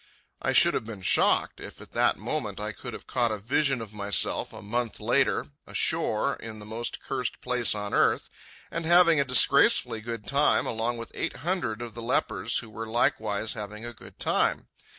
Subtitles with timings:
[0.41, 3.81] I should have been shocked, if, at that moment, I could have caught a vision
[3.81, 8.27] of myself a month later, ashore in the most cursed place on earth
[8.71, 12.87] and having a disgracefully good time along with eight hundred of the lepers who were
[12.87, 14.69] likewise having a good time.